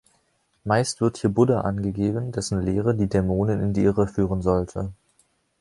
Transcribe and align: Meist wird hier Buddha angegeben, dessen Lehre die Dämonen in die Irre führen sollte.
Meist 0.63 0.99
wird 0.99 1.17
hier 1.17 1.29
Buddha 1.29 1.61
angegeben, 1.61 2.31
dessen 2.31 2.59
Lehre 2.63 2.95
die 2.95 3.05
Dämonen 3.05 3.61
in 3.61 3.71
die 3.73 3.83
Irre 3.83 4.07
führen 4.07 4.41
sollte. 4.41 4.91